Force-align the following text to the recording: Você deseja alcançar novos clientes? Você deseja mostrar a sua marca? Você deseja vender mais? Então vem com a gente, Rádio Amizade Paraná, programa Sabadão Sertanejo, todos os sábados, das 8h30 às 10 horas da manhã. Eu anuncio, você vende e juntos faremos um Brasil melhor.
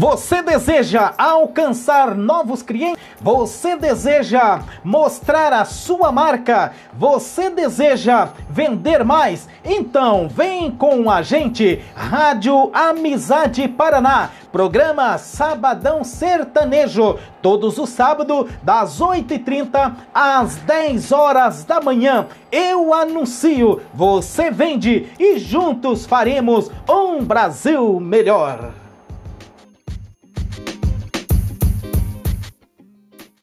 Você 0.00 0.40
deseja 0.40 1.12
alcançar 1.18 2.14
novos 2.14 2.62
clientes? 2.62 3.04
Você 3.20 3.76
deseja 3.76 4.60
mostrar 4.82 5.52
a 5.52 5.66
sua 5.66 6.10
marca? 6.10 6.72
Você 6.94 7.50
deseja 7.50 8.30
vender 8.48 9.04
mais? 9.04 9.46
Então 9.62 10.26
vem 10.26 10.70
com 10.70 11.10
a 11.10 11.20
gente, 11.20 11.84
Rádio 11.94 12.70
Amizade 12.72 13.68
Paraná, 13.68 14.30
programa 14.50 15.18
Sabadão 15.18 16.02
Sertanejo, 16.02 17.18
todos 17.42 17.76
os 17.76 17.90
sábados, 17.90 18.46
das 18.62 19.02
8h30 19.02 19.96
às 20.14 20.56
10 20.56 21.12
horas 21.12 21.62
da 21.64 21.78
manhã. 21.78 22.26
Eu 22.50 22.94
anuncio, 22.94 23.82
você 23.92 24.50
vende 24.50 25.08
e 25.18 25.38
juntos 25.38 26.06
faremos 26.06 26.70
um 26.88 27.22
Brasil 27.22 28.00
melhor. 28.00 28.70